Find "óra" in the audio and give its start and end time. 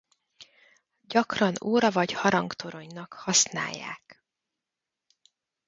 1.63-1.91